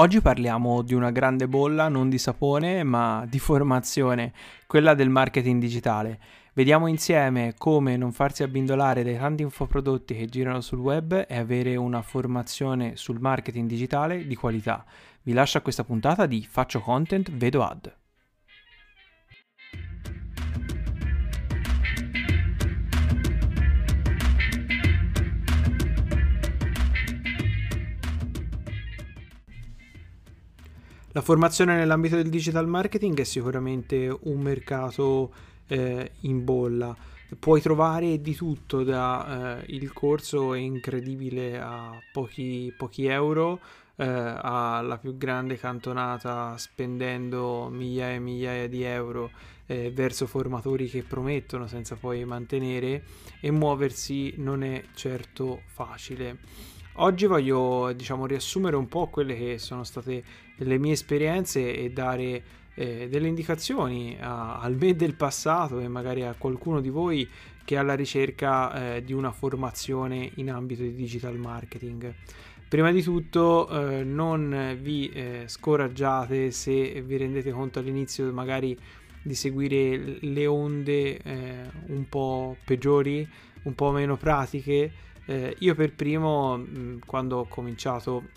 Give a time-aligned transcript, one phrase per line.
[0.00, 4.32] Oggi parliamo di una grande bolla non di sapone ma di formazione,
[4.68, 6.20] quella del marketing digitale.
[6.52, 11.74] Vediamo insieme come non farsi abbindolare dai tanti infoprodotti che girano sul web e avere
[11.74, 14.84] una formazione sul marketing digitale di qualità.
[15.20, 17.92] Vi lascio a questa puntata di Faccio content, vedo ad.
[31.12, 35.32] La formazione nell'ambito del digital marketing è sicuramente un mercato
[35.66, 36.94] eh, in bolla.
[37.38, 43.58] Puoi trovare di tutto, da eh, il corso è incredibile a pochi, pochi euro
[43.96, 49.30] eh, alla più grande cantonata spendendo migliaia e migliaia di euro
[49.64, 53.02] eh, verso formatori che promettono senza poi mantenere
[53.40, 56.76] e muoversi non è certo facile.
[57.00, 60.24] Oggi voglio diciamo riassumere un po' quelle che sono state
[60.56, 62.42] le mie esperienze e dare
[62.74, 67.28] eh, delle indicazioni a, al me del passato e magari a qualcuno di voi
[67.64, 72.12] che è alla ricerca eh, di una formazione in ambito di digital marketing.
[72.68, 78.76] Prima di tutto eh, non vi eh, scoraggiate se vi rendete conto all'inizio magari
[79.22, 83.28] di seguire le onde eh, un po' peggiori,
[83.62, 88.28] un po' meno pratiche eh, io per primo, mh, quando ho cominciato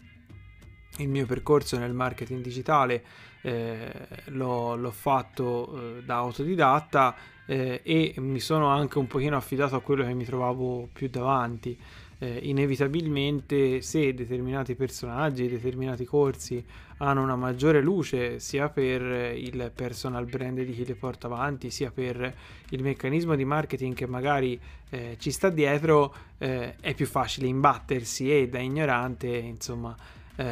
[0.98, 3.02] il mio percorso nel marketing digitale,
[3.44, 9.78] eh, l'ho, l'ho, fatto eh, da autodidatta eh, e mi sono anche un pochino affidato
[9.78, 11.80] a quello che mi trovavo più davanti
[12.22, 16.64] eh, inevitabilmente se determinati personaggi, determinati corsi
[16.97, 19.02] hanno una maggiore luce sia per
[19.36, 22.36] il personal brand di chi li porta avanti, sia per
[22.69, 24.59] il meccanismo di marketing che magari
[24.92, 29.97] eh, ci sta dietro, eh, è più facile imbattersi e da ignorante, insomma,
[30.36, 30.44] eh,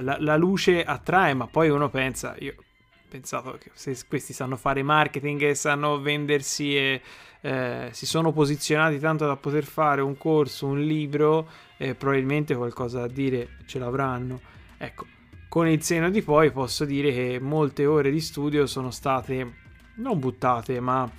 [0.00, 2.54] la, la luce attrae, ma poi uno pensa, io
[3.08, 7.00] pensato che se questi sanno fare marketing e sanno vendersi e
[7.40, 13.00] eh, si sono posizionati tanto da poter fare un corso, un libro, eh, probabilmente qualcosa
[13.00, 14.40] da dire ce l'avranno.
[14.76, 15.06] Ecco,
[15.48, 19.66] con il seno di poi posso dire che molte ore di studio sono state
[19.96, 21.10] non buttate, ma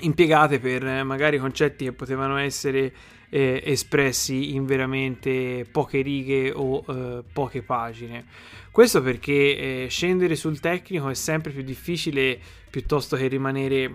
[0.00, 2.92] impiegate per eh, magari concetti che potevano essere
[3.28, 8.24] eh, espressi in veramente poche righe o eh, poche pagine.
[8.70, 9.32] Questo perché
[9.84, 12.38] eh, scendere sul tecnico è sempre più difficile
[12.70, 13.94] piuttosto che rimanere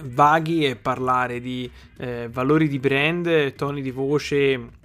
[0.00, 4.76] vaghi e parlare di eh, valori di brand, toni di voce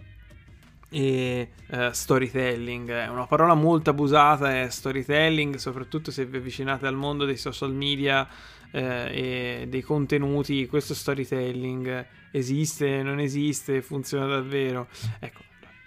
[0.94, 2.90] e uh, storytelling.
[2.90, 7.74] È una parola molto abusata è storytelling, soprattutto se vi avvicinate al mondo dei social
[7.74, 8.28] media
[8.74, 10.68] eh, e dei contenuti.
[10.68, 14.88] Questo storytelling esiste, non esiste, funziona davvero.
[15.20, 15.42] Ecco,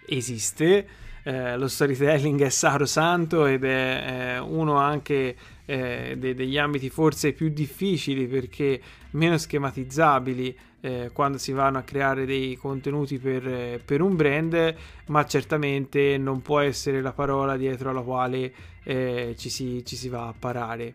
[0.07, 0.87] esiste.
[1.23, 7.33] Eh, lo storytelling è sacrosanto ed è eh, uno anche eh, de- degli ambiti forse
[7.33, 8.81] più difficili perché
[9.11, 14.75] meno schematizzabili eh, quando si vanno a creare dei contenuti per, per, un brand,
[15.07, 18.53] ma certamente non può essere la parola dietro alla quale
[18.85, 20.95] eh, ci si, ci, si, va a parare.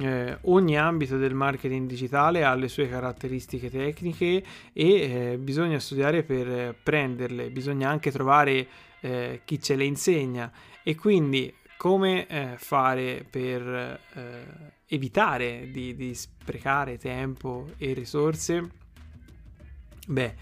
[0.00, 6.22] Eh, ogni ambito del marketing digitale ha le sue caratteristiche tecniche e eh, bisogna studiare
[6.22, 8.66] per prenderle, bisogna anche trovare
[9.00, 10.52] eh, chi ce le insegna
[10.84, 14.44] e quindi come eh, fare per eh,
[14.86, 18.70] evitare di, di, sprecare tempo e risorse?
[20.06, 20.34] Beh,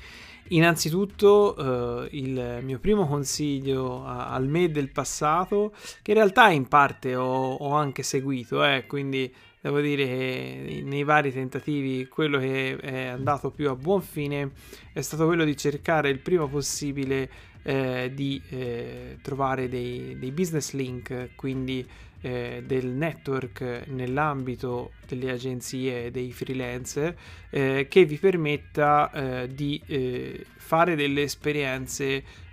[0.48, 6.68] innanzitutto eh, il mio primo consiglio a, al me del passato, che in realtà in
[6.68, 9.32] parte ho, ho anche seguito, eh, quindi
[9.66, 14.52] devo dire che nei vari tentativi quello che è andato più a buon fine
[14.92, 17.28] è stato quello di cercare il prima possibile
[17.64, 21.84] eh, di eh, trovare dei, dei, business link, quindi
[22.20, 27.16] eh, del network nell'ambito delle agenzie dei freelance
[27.50, 32.44] eh, che vi permetta eh, di eh, fare delle esperienze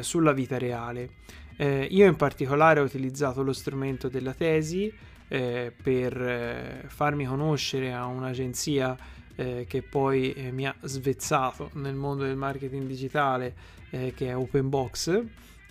[0.00, 1.10] sulla vita reale.
[1.58, 4.90] io in particolare ho utilizzato lo strumento della tesi
[5.30, 8.96] per farmi conoscere a un'agenzia
[9.40, 13.54] eh, che poi eh, mi ha svezzato nel mondo del marketing digitale,
[13.90, 15.22] eh, che è Openbox.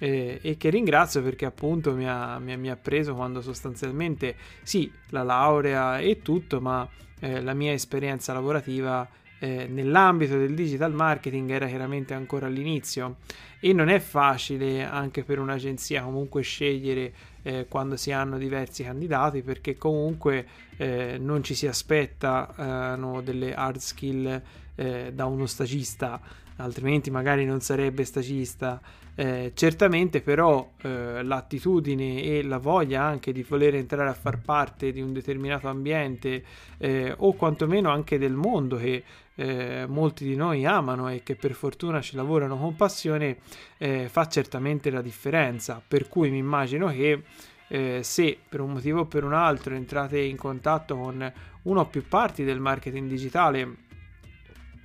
[0.02, 4.34] Eh, e che ringrazio perché appunto mi ha, mi, mi ha, preso quando sostanzialmente
[4.64, 6.88] sì, la laurea e tutto, ma
[7.20, 9.06] eh, la mia esperienza lavorativa
[9.40, 13.18] eh, nell'ambito del digital marketing era chiaramente ancora all'inizio
[13.60, 17.14] e non è facile anche per un'agenzia comunque scegliere
[17.50, 20.46] eh, quando si hanno diversi candidati perché comunque
[20.78, 24.42] eh, non ci si aspettano delle hard skill
[24.76, 26.22] eh, da uno stagista
[26.58, 28.80] altrimenti magari non sarebbe stagista
[29.20, 34.94] Eh, certamente però eh, l'attitudine e la voglia anche di voler entrare a far parte
[34.94, 36.42] di un determinato ambiente
[36.78, 39.04] eh, o quantomeno anche del mondo che
[39.36, 43.40] eh, molti di noi amano e che per fortuna ci lavorano con passione
[43.78, 45.82] eh, fa certamente la differenza.
[45.86, 47.24] Per cui mi immagino che
[47.68, 51.34] eh, se per un motivo o per un altro entrate in contatto con
[51.64, 53.76] una o più parti del marketing digitale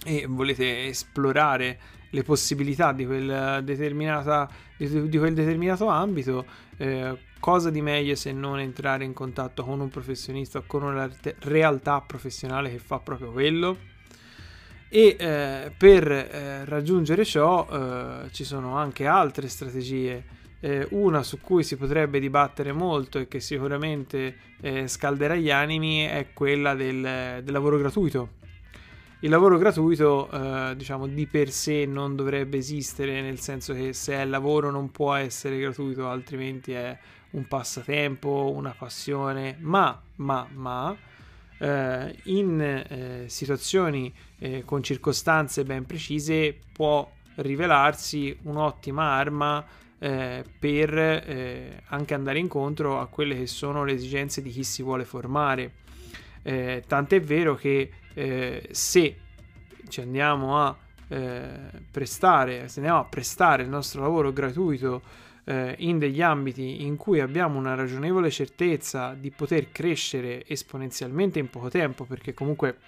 [0.04, 1.78] e volete esplorare
[2.14, 6.46] le possibilità di quel, di, di quel determinato ambito,
[6.76, 11.10] eh, cosa di meglio se non entrare in contatto con un professionista o con una
[11.40, 13.76] realtà professionale che fa proprio quello?
[14.88, 20.42] E eh, per eh, raggiungere ciò eh, ci sono anche altre strategie.
[20.60, 26.04] Eh, una su cui si potrebbe dibattere molto e che sicuramente eh, scalderà gli animi
[26.04, 28.42] è quella del, del lavoro gratuito
[29.24, 34.16] il lavoro gratuito, eh, diciamo, di per sé non dovrebbe esistere, nel senso che se
[34.16, 36.96] è lavoro non può essere gratuito, altrimenti è
[37.30, 40.94] un passatempo, una passione, ma, ma, ma,
[41.56, 49.64] eh, in eh, situazioni eh, con circostanze ben precise può rivelarsi un'ottima arma
[50.00, 54.82] eh, per eh, anche andare incontro a quelle che sono le esigenze di chi si
[54.82, 55.82] vuole formare.
[56.44, 59.16] Tant'è vero che eh, se
[59.88, 60.76] ci andiamo a
[61.08, 61.48] eh,
[61.90, 65.02] prestare, se andiamo a prestare il nostro lavoro gratuito
[65.44, 71.50] eh, in degli ambiti in cui abbiamo una ragionevole certezza di poter crescere esponenzialmente in
[71.50, 72.78] poco tempo, perché comunque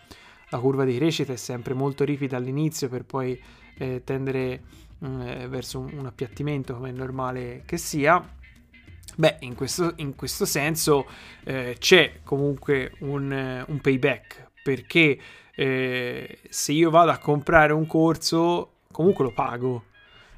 [0.48, 3.40] la curva di crescita è sempre molto ripida all'inizio per poi
[3.78, 4.62] eh, tendere
[4.98, 8.34] mh, mm, eh, verso un, un appiattimento come è normale che sia.
[9.18, 11.06] Beh, in questo, in questo senso
[11.44, 15.16] eh, c'è comunque un, un, payback perché
[15.54, 19.84] eh, se io vado a comprare un corso comunque lo pago.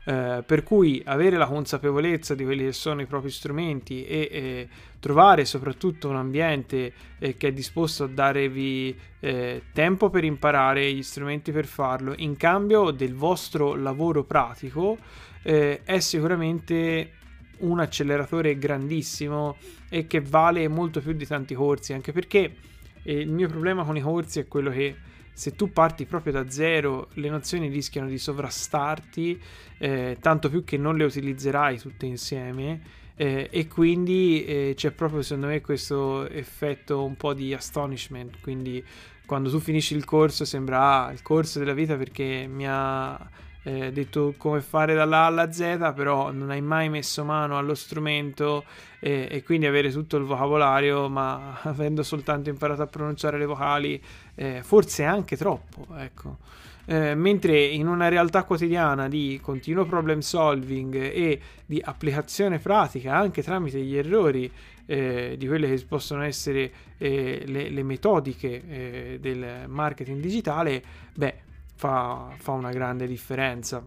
[0.05, 4.69] Eh, per cui avere la consapevolezza di quelli che sono i propri strumenti e eh,
[5.01, 11.03] trovare soprattutto un ambiente eh, che è disposto a darvi eh, tempo per imparare gli
[11.03, 14.97] strumenti per farlo in cambio del vostro lavoro pratico
[15.43, 17.13] eh, è sicuramente
[17.59, 19.57] un acceleratore grandissimo
[19.89, 22.55] e che vale molto più di tanti corsi anche perché
[23.03, 24.97] e il mio problema con i corsi è quello che
[25.33, 29.41] se tu parti proprio da zero, le nozioni rischiano di sovrastarti,
[29.79, 32.81] eh, tanto più che non le utilizzerai tutte insieme.
[33.15, 38.41] Eh, e quindi eh, c'è proprio secondo me questo effetto un po' di astonishment.
[38.41, 38.85] Quindi
[39.27, 43.31] quando tu finisci il corso sembra ah, il corso della vita perché mi ha
[43.69, 47.75] eh, detto come fare dalla A alla Z, però non hai mai messo mano allo
[47.75, 48.65] strumento
[48.99, 54.03] e, e quindi avere tutto il vocabolario, ma avendo soltanto imparato a pronunciare le vocali,
[54.35, 56.39] eh, forse anche troppo, ecco.
[56.87, 63.43] Eh, mentre in una realtà quotidiana di continuo problem solving e di applicazione pratica anche
[63.43, 64.51] tramite gli errori
[64.87, 70.83] eh, di quelle che possono essere eh, le, le, metodiche eh, del marketing digitale,
[71.15, 71.35] beh,
[71.79, 73.83] fa, fa una grande differenza.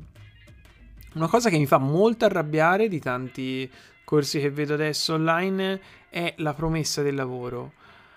[1.14, 3.70] Una cosa che mi fa molto arrabbiare di tanti
[4.06, 5.80] corsi che vedo adesso online
[6.10, 7.74] è la promessa del lavoro.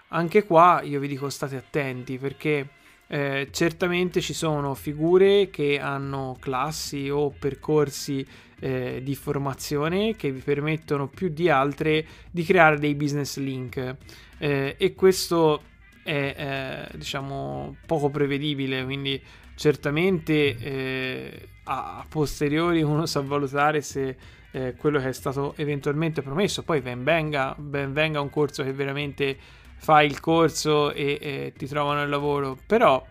[0.09, 2.69] Anche qua io vi dico state attenti perché
[3.09, 8.25] eh, certamente ci sono figure che hanno classi o percorsi
[8.61, 13.97] eh, di formazione che vi permettono più di altre di creare dei business link
[14.39, 15.63] eh, e questo
[16.05, 19.21] è eh, diciamo poco prevedibile quindi
[19.57, 24.17] certamente eh, a posteriori uno sa valutare se
[24.55, 26.63] eh, quello che è stato eventualmente promesso.
[26.63, 29.37] Poi ben venga, ben venga un corso che veramente
[29.77, 32.57] fa il corso e, e ti trovano il lavoro.
[32.65, 33.05] Però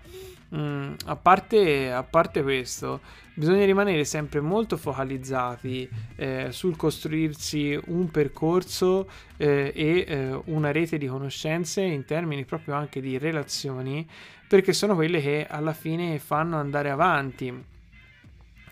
[0.49, 3.01] mh, mm, a, parte, a parte questo
[3.33, 10.97] bisogna rimanere sempre molto focalizzati eh, sul costruirsi un percorso eh, e eh, una rete
[10.97, 14.07] di conoscenze in termini proprio anche di relazioni
[14.47, 17.71] perché sono quelle che alla fine fanno andare avanti.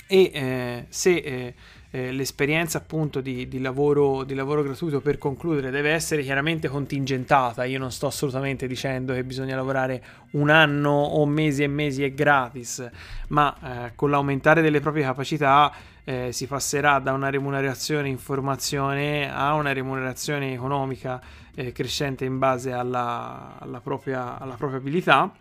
[0.08, 1.56] E eh, se
[1.91, 7.65] eh, l'esperienza appunto di, di, lavoro, di, lavoro, gratuito per concludere deve essere chiaramente contingentata.
[7.65, 12.13] Io non sto assolutamente dicendo che bisogna lavorare un anno o mesi e mesi e
[12.13, 12.89] gratis,
[13.27, 15.71] ma eh, con l'aumentare delle proprie capacità
[16.05, 21.21] eh, si passerà da una remunerazione in formazione a una remunerazione economica
[21.53, 25.31] eh, crescente in base alla, alla, propria, alla propria abilità.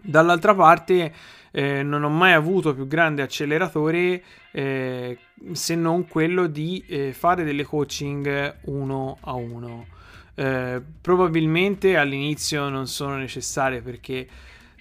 [0.00, 1.12] Dall'altra parte
[1.56, 5.18] eh, non ho mai avuto più grande acceleratore eh,
[5.52, 9.86] se non quello di eh, fare delle coaching uno a uno.
[10.34, 14.28] Eh, probabilmente all'inizio non sono necessarie perché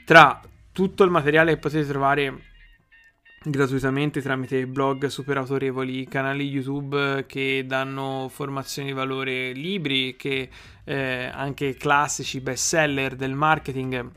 [0.03, 0.41] tra
[0.73, 2.41] tutto il materiale che potete trovare
[3.41, 10.49] gratuitamente tramite blog super autorevoli, canali YouTube che danno formazioni di valore, libri che
[10.83, 14.11] eh, anche classici bestseller del marketing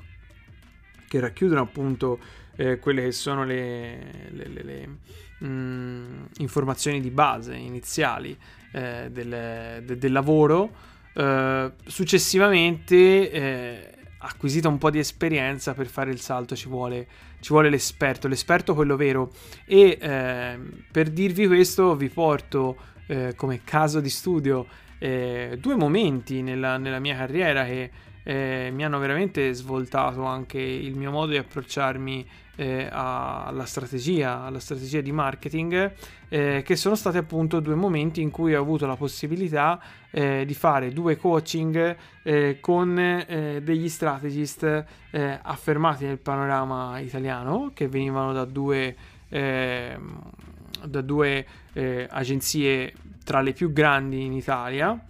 [1.08, 2.18] che racchiudono appunto
[2.58, 4.86] eh, quelle che sono le, le, le, le
[5.38, 8.36] mh, mm, informazioni di base iniziali
[8.72, 10.86] eh, del, de, del, lavoro.
[11.14, 17.06] Uh, successivamente eh, acquisito un po' di esperienza per fare il salto ci vuole,
[17.40, 19.32] ci vuole l'esperto, l'esperto quello vero.
[19.64, 20.58] E eh,
[20.90, 24.66] per dirvi questo vi porto eh, come caso di studio
[24.98, 27.90] eh, due momenti nella, nella, mia carriera che
[28.24, 32.26] eh, mi hanno veramente svoltato anche il mio modo di approcciarmi
[32.58, 35.92] eh, alla strategia, alla strategia di marketing,
[36.28, 40.54] eh, che sono stati appunto due momenti in cui ho avuto la possibilità eh, di
[40.54, 48.32] fare due coaching eh, con eh, degli strategist eh, affermati nel panorama italiano, che venivano
[48.32, 48.96] da due,
[49.28, 50.20] ehm,
[50.84, 51.46] da due
[52.08, 55.00] agenzie tra le più grandi in Italia.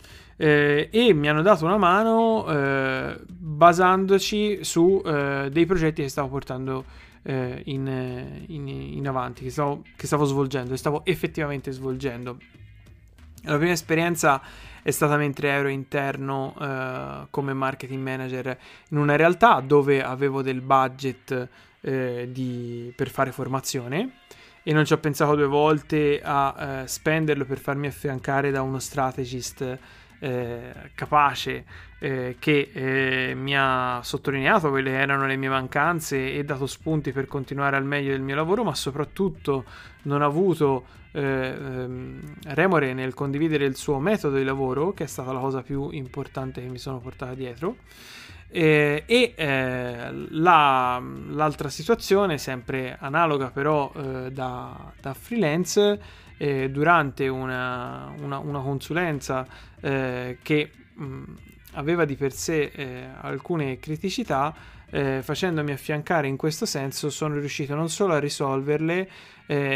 [0.40, 6.28] Eh, e mi hanno dato una mano eh, basandoci su eh, dei progetti che stavo
[6.28, 6.85] portando
[7.22, 12.38] eh, in, eh, in, in, avanti, che stavo, che stavo svolgendo e stavo effettivamente svolgendo.
[13.42, 14.42] La prima esperienza
[14.82, 18.58] è stata mentre ero interno eh, come marketing manager
[18.90, 21.48] in una realtà dove avevo del budget
[21.80, 24.12] eh, di, per fare formazione
[24.62, 28.78] e non ci ho pensato due volte a eh, spenderlo per farmi affiancare da uno
[28.78, 29.78] strategist
[30.20, 31.64] eh, capace
[31.98, 37.26] eh, che eh, mi ha sottolineato quelle erano le mie mancanze e dato spunti per
[37.26, 39.64] continuare al meglio del mio lavoro, ma soprattutto
[40.02, 45.06] non ha avuto eh, ehm, remore nel condividere il suo metodo di lavoro, che è
[45.06, 47.76] stata la cosa più importante che mi sono portata dietro.
[48.50, 56.00] Eh, e eh, la, l'altra situazione, sempre analoga però eh, da, da, freelance,
[56.38, 59.47] eh, durante una, una, una consulenza
[59.80, 61.23] eh, che mh,
[61.73, 64.54] aveva di per sé eh, alcune criticità,
[64.90, 69.11] facendomi affiancare in questo senso sono riuscito non solo a risolverle,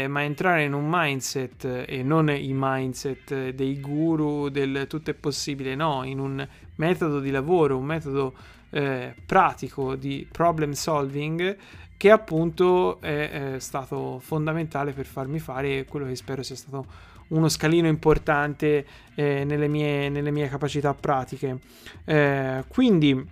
[0.07, 5.13] ma a entrare in un mindset e non i mindset dei guru del tutto è
[5.13, 8.33] possibile, no, in un metodo di lavoro, un metodo
[8.73, 11.55] eh, pratico di problem solving
[11.97, 16.85] che appunto è, è, stato fondamentale per farmi fare quello che spero sia stato
[17.29, 18.85] uno scalino importante
[19.15, 21.59] eh, nelle, mie, nelle, mie, capacità pratiche.
[22.05, 23.25] Eh, quindi,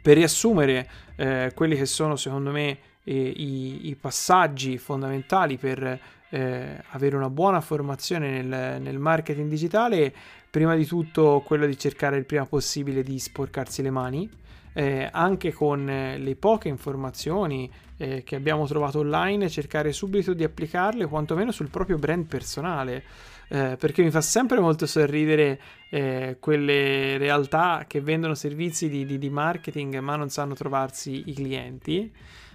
[0.00, 6.00] per riassumere eh, quelli che sono secondo me i, i, passaggi fondamentali per
[6.30, 10.12] eh, avere una buona formazione nel, nel marketing digitale,
[10.50, 14.30] prima di tutto quello di cercare il prima possibile di sporcarsi le mani,
[14.74, 20.44] eh, anche con eh, le poche informazioni eh, che abbiamo trovato online, cercare subito di
[20.44, 23.02] applicarle quantomeno sul proprio brand personale.
[23.48, 29.18] Eh, perché mi fa sempre molto sorridere eh, quelle realtà che vendono servizi di, di,
[29.18, 32.10] di, marketing ma non sanno trovarsi i clienti,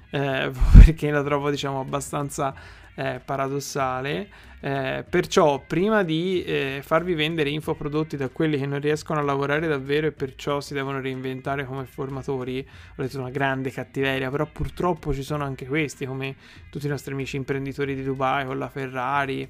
[0.09, 0.51] eh,
[0.83, 2.53] perché la trovo diciamo abbastanza
[3.23, 4.29] paradossale.
[4.61, 9.67] Eh, perciò, prima di eh, farvi vendere infoprodotti da quelli che non riescono a lavorare
[9.67, 15.13] davvero e perciò si devono reinventare come formatori, ho detto una grande cattiveria, però purtroppo
[15.13, 16.35] ci sono anche questi, come
[16.69, 19.47] tutti i nostri amici imprenditori di Dubai con la Ferrari,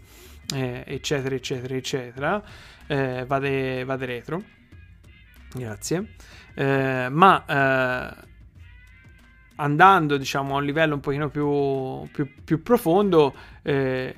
[0.54, 2.44] eh, eccetera, eccetera, eccetera.
[2.86, 4.44] Eh, vade, vade retro.
[5.54, 6.14] Grazie.
[6.54, 8.28] Eh, ma eh,
[9.60, 14.16] andando diciamo a un livello un pochino più, più, più profondo eh,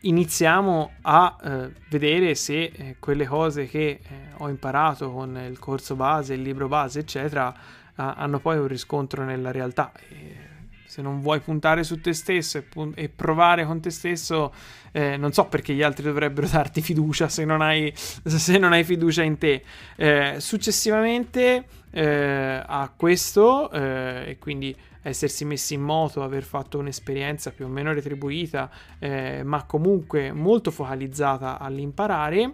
[0.00, 4.00] iniziamo a eh, vedere se eh, quelle cose che eh,
[4.38, 7.54] ho imparato con il corso base, il libro base, eccetera,
[7.94, 9.92] hanno poi un riscontro nella realtà.
[10.08, 10.41] E
[10.92, 14.52] se non vuoi puntare su te stesso e, pun- e provare con te stesso,
[14.92, 18.84] eh, non so perché gli altri dovrebbero darti fiducia se non hai, se non hai
[18.84, 19.64] fiducia in te.
[19.96, 27.64] Eh, successivamente eh, a questo, e quindi essersi messi in moto, aver fatto un'esperienza più
[27.64, 32.52] o meno retribuita, eh, ma comunque molto focalizzata all'imparare.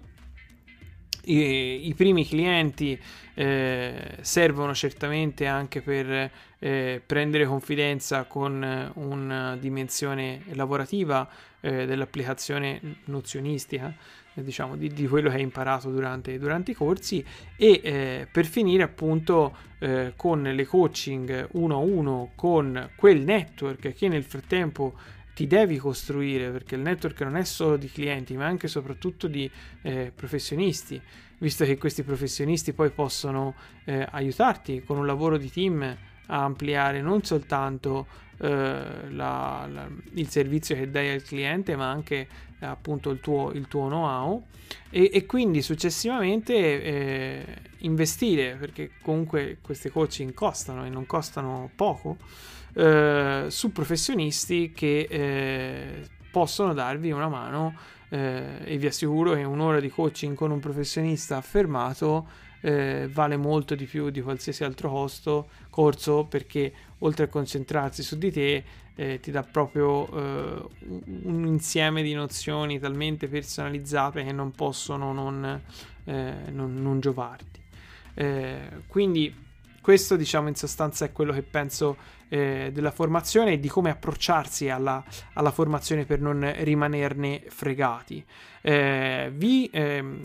[1.25, 2.99] I, i primi clienti
[3.35, 11.29] eh, servono certamente anche per eh, prendere confidenza con una dimensione lavorativa
[11.61, 13.95] eh, dell'applicazione nozionistica
[14.35, 17.25] diciamo, di, di, quello che hai imparato durante, durante i corsi
[17.57, 23.93] e eh, per finire appunto eh, con le coaching uno a uno con quel network
[23.93, 24.95] che nel frattempo
[25.35, 29.29] ti devi costruire perché il network non è solo di clienti ma anche e soprattutto
[29.29, 29.49] di
[29.83, 31.01] eh, professionisti
[31.39, 35.97] visto che questi professionisti poi possono eh, aiutarti con un lavoro di team
[36.29, 38.07] a ampliare non soltanto
[38.39, 42.27] eh, la, la, il servizio che dai al cliente, ma anche
[42.61, 44.45] appunto il tuo, il tuo know-how
[44.91, 47.45] e, e quindi successivamente eh,
[47.79, 52.17] investire, perché comunque queste coaching costano e non costano poco,
[52.75, 57.75] eh, su professionisti che eh, possono darvi una mano
[58.11, 63.75] eh, e vi assicuro che un'ora di coaching con un professionista affermato eh, vale molto
[63.75, 69.21] di più di qualsiasi altro costo, corso perché oltre a concentrarsi su di te eh,
[69.21, 70.63] ti dà proprio eh,
[71.23, 75.63] un insieme di nozioni talmente personalizzate che non possono non,
[76.05, 77.61] eh, non, non giovarti.
[78.15, 79.47] Eh, quindi
[79.81, 81.97] questo diciamo in sostanza è quello che penso
[82.29, 85.03] eh, della formazione e di come approcciarsi alla,
[85.35, 88.25] alla formazione per non rimanerne fregati.
[88.61, 90.23] Eh, vi ehm,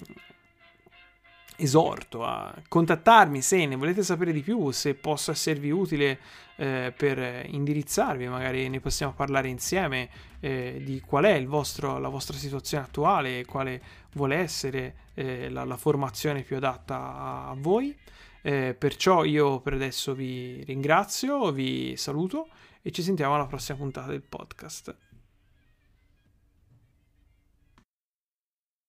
[1.58, 6.20] esorto a contattarmi se ne volete sapere di più, se posso esservi utile
[6.56, 12.38] eh, per indirizzarvi, magari ne possiamo parlare insieme eh, di qual è vostro, la vostra
[12.38, 13.82] situazione attuale quale
[14.14, 17.98] vuole essere eh, la, la, formazione più adatta a, a voi.
[18.42, 22.50] Eh, perciò io per adesso vi ringrazio, vi saluto
[22.82, 25.13] e ci sentiamo alla prossima puntata del podcast.